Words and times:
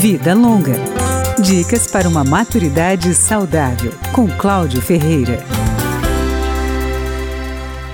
Vida 0.00 0.32
Longa. 0.32 0.76
Dicas 1.42 1.86
para 1.86 2.08
uma 2.08 2.24
maturidade 2.24 3.14
saudável, 3.14 3.92
com 4.14 4.26
Cláudio 4.26 4.80
Ferreira. 4.80 5.44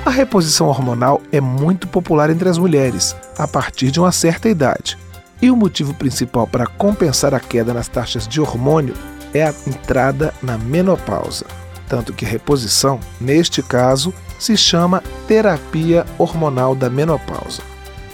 A 0.04 0.11
reposição 0.11 0.69
hormonal 0.69 1.21
é 1.32 1.40
muito 1.40 1.88
popular 1.88 2.30
entre 2.30 2.48
as 2.48 2.58
mulheres, 2.58 3.16
a 3.37 3.48
partir 3.48 3.90
de 3.90 3.98
uma 3.98 4.12
certa 4.12 4.48
idade. 4.48 4.97
E 5.42 5.51
o 5.51 5.56
motivo 5.56 5.95
principal 5.95 6.47
para 6.47 6.69
compensar 6.69 7.35
a 7.35 7.40
queda 7.40 7.74
nas 7.74 7.88
taxas 7.88 8.29
de 8.29 8.41
hormônio 8.41 8.95
é 9.35 9.43
a 9.43 9.53
entrada 9.67 10.33
na 10.41 10.57
menopausa. 10.57 11.45
Tanto 11.88 12.13
que 12.13 12.25
a 12.25 12.29
reposição, 12.29 13.01
neste 13.21 13.65
caso, 13.65 14.15
se 14.38 14.57
chama 14.57 15.03
terapia 15.27 16.07
hormonal 16.19 16.73
da 16.77 16.88
menopausa. 16.88 17.62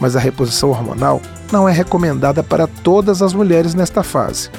Mas 0.02 0.16
a 0.16 0.18
reposição 0.18 0.70
hormonal 0.70 1.20
não 1.52 1.68
é 1.68 1.72
recomendada 1.72 2.42
para 2.42 2.66
todas 2.66 3.22
as 3.22 3.32
mulheres 3.32 3.72
nesta 3.72 4.02
fase. 4.02 4.50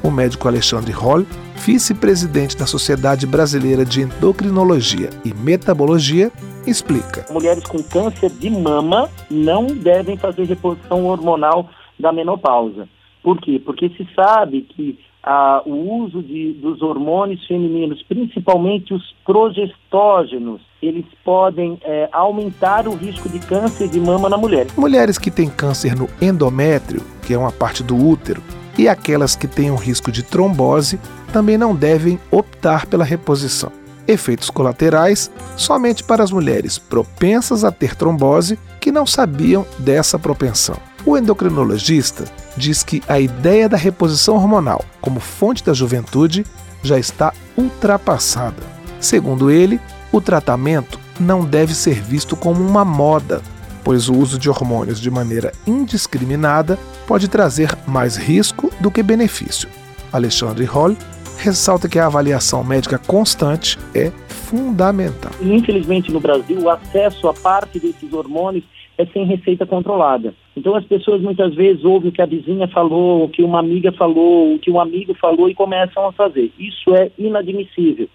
O 0.00 0.12
médico 0.12 0.46
Alexandre 0.46 0.92
Roll, 0.92 1.26
vice-presidente 1.56 2.56
da 2.56 2.66
Sociedade 2.66 3.26
Brasileira 3.26 3.84
de 3.84 4.02
Endocrinologia 4.02 5.10
e 5.24 5.34
Metabologia, 5.34 6.30
explica. 6.64 7.26
Mulheres 7.32 7.64
com 7.64 7.82
câncer 7.82 8.30
de 8.30 8.48
mama 8.48 9.10
não 9.28 9.66
devem 9.66 10.16
fazer 10.16 10.44
reposição 10.44 11.04
hormonal 11.04 11.68
da 11.98 12.12
menopausa. 12.12 12.88
Por 13.24 13.40
quê? 13.40 13.60
Porque 13.64 13.88
se 13.88 14.06
sabe 14.14 14.62
que 14.62 15.00
ah, 15.22 15.62
o 15.64 16.02
uso 16.02 16.22
de, 16.22 16.52
dos 16.54 16.82
hormônios 16.82 17.46
femininos, 17.46 18.02
principalmente 18.02 18.92
os 18.92 19.14
progestógenos, 19.24 20.60
eles 20.82 21.04
podem 21.24 21.78
é, 21.84 22.08
aumentar 22.12 22.88
o 22.88 22.94
risco 22.94 23.28
de 23.28 23.38
câncer 23.38 23.88
de 23.88 24.00
mama 24.00 24.28
na 24.28 24.36
mulher. 24.36 24.66
Mulheres 24.76 25.18
que 25.18 25.30
têm 25.30 25.48
câncer 25.48 25.94
no 25.94 26.08
endométrio, 26.20 27.02
que 27.24 27.32
é 27.32 27.38
uma 27.38 27.52
parte 27.52 27.84
do 27.84 27.96
útero, 27.96 28.42
e 28.76 28.88
aquelas 28.88 29.36
que 29.36 29.46
têm 29.46 29.70
um 29.70 29.76
risco 29.76 30.10
de 30.10 30.22
trombose 30.22 30.98
também 31.32 31.56
não 31.56 31.74
devem 31.74 32.18
optar 32.30 32.86
pela 32.86 33.04
reposição. 33.04 33.70
Efeitos 34.08 34.50
colaterais 34.50 35.30
somente 35.56 36.02
para 36.02 36.24
as 36.24 36.32
mulheres 36.32 36.78
propensas 36.78 37.62
a 37.62 37.70
ter 37.70 37.94
trombose 37.94 38.58
que 38.80 38.90
não 38.90 39.06
sabiam 39.06 39.64
dessa 39.78 40.18
propensão. 40.18 40.76
O 41.04 41.16
endocrinologista 41.16 42.24
diz 42.56 42.82
que 42.82 43.02
a 43.08 43.18
ideia 43.18 43.68
da 43.68 43.76
reposição 43.76 44.36
hormonal 44.36 44.84
como 45.00 45.18
fonte 45.18 45.64
da 45.64 45.74
juventude 45.74 46.46
já 46.82 46.98
está 46.98 47.32
ultrapassada. 47.56 48.62
Segundo 49.00 49.50
ele, 49.50 49.80
o 50.12 50.20
tratamento 50.20 51.00
não 51.18 51.44
deve 51.44 51.74
ser 51.74 52.00
visto 52.00 52.36
como 52.36 52.64
uma 52.64 52.84
moda, 52.84 53.42
pois 53.82 54.08
o 54.08 54.14
uso 54.14 54.38
de 54.38 54.48
hormônios 54.48 55.00
de 55.00 55.10
maneira 55.10 55.52
indiscriminada 55.66 56.78
pode 57.06 57.26
trazer 57.26 57.76
mais 57.86 58.16
risco 58.16 58.72
do 58.80 58.90
que 58.90 59.02
benefício. 59.02 59.68
Alexandre 60.12 60.68
Holl 60.72 60.96
ressalta 61.42 61.88
que 61.88 61.98
a 61.98 62.06
avaliação 62.06 62.62
médica 62.62 62.98
constante 62.98 63.76
é 63.94 64.10
fundamental. 64.28 65.32
Infelizmente, 65.40 66.12
no 66.12 66.20
Brasil, 66.20 66.60
o 66.60 66.70
acesso 66.70 67.28
a 67.28 67.34
parte 67.34 67.80
desses 67.80 68.12
hormônios 68.12 68.64
é 68.96 69.04
sem 69.06 69.24
receita 69.26 69.66
controlada. 69.66 70.34
Então 70.56 70.76
as 70.76 70.84
pessoas 70.84 71.20
muitas 71.20 71.54
vezes 71.54 71.84
ouvem 71.84 72.10
o 72.10 72.12
que 72.12 72.22
a 72.22 72.26
vizinha 72.26 72.68
falou, 72.68 73.24
o 73.24 73.28
que 73.28 73.42
uma 73.42 73.58
amiga 73.58 73.90
falou, 73.92 74.54
o 74.54 74.58
que 74.58 74.70
um 74.70 74.78
amigo 74.78 75.14
falou 75.14 75.48
e 75.48 75.54
começam 75.54 76.06
a 76.06 76.12
fazer. 76.12 76.52
Isso 76.58 76.94
é 76.94 77.10
inadmissível. 77.18 78.08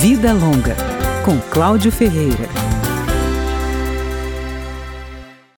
Vida 0.00 0.32
Longa, 0.32 0.76
com 1.24 1.40
Cláudio 1.50 1.90
Ferreira. 1.90 2.75